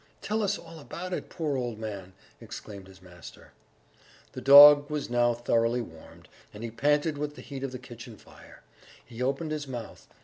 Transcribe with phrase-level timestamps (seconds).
[0.19, 3.51] Tell us all about it, poor old man!" exclaimed his master.
[4.31, 8.17] The dog was now thoroughly warmed, and he panted with the heat of the kitchen
[8.17, 8.63] fire;
[9.05, 10.07] he opened his mouth